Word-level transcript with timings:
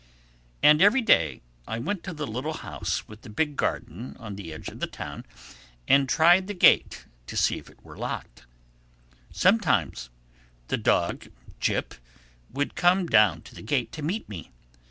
And 0.63 0.81
every 0.81 1.01
day 1.03 1.43
I 1.67 1.77
went 1.77 2.01
to 2.05 2.13
the 2.15 2.25
little 2.25 2.53
house 2.65 3.07
with 3.07 3.21
the 3.21 3.29
big 3.29 3.55
garden 3.55 4.17
on 4.19 4.35
the 4.35 4.51
edge 4.51 4.67
of 4.67 4.79
the 4.79 4.87
town 4.87 5.27
and 5.87 6.09
tried 6.09 6.47
the 6.47 6.55
gate 6.55 7.05
to 7.27 7.37
see 7.37 7.59
if 7.59 7.69
it 7.69 7.83
were 7.83 7.95
locked. 7.99 8.47
Sometimes 9.31 10.09
the 10.69 10.77
dog, 10.77 11.27
Jip, 11.59 11.93
would 12.51 12.73
come 12.73 13.05
down 13.05 13.43
to 13.43 13.53
the 13.53 13.61
gate 13.61 13.91
to 13.91 14.01
meet 14.01 14.27
me. 14.27 14.49